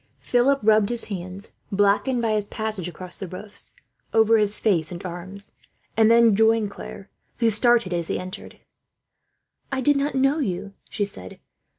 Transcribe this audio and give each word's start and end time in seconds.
Philip 0.19 0.61
rubbed 0.63 0.89
his 0.89 1.03
hands, 1.13 1.53
blackened 1.71 2.23
by 2.23 2.31
his 2.31 2.47
passage 2.47 2.87
across 2.87 3.19
the 3.19 3.27
roofs, 3.27 3.75
over 4.15 4.39
his 4.39 4.59
face 4.59 4.91
and 4.91 5.05
arms; 5.05 5.51
and 5.95 6.09
then 6.09 6.35
joined 6.35 6.71
Claire, 6.71 7.11
who 7.37 7.51
started, 7.51 7.93
as 7.93 8.07
he 8.07 8.17
entered. 8.17 8.57
"I 9.71 9.79
did 9.79 9.97
not 9.97 10.15
know 10.15 10.39
you," 10.39 10.73
she 10.89 11.05
said. 11.05 11.39